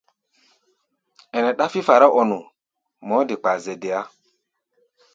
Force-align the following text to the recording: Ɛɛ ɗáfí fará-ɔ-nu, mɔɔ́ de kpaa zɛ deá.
Ɛɛ 1.37 1.51
ɗáfí 1.57 1.79
fará-ɔ-nu, 1.87 2.37
mɔɔ́ 3.07 3.23
de 3.27 3.35
kpaa 3.41 3.57
zɛ 3.63 3.73
deá. 3.81 4.01